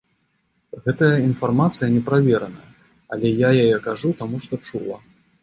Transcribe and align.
Гэтая 0.85 1.09
інфармацыя 1.29 1.89
неправераная, 1.97 2.69
але 3.17 3.27
я 3.43 3.49
яе 3.67 3.77
кажу, 3.91 4.17
таму 4.25 4.43
што 4.49 4.63
чула. 4.73 4.99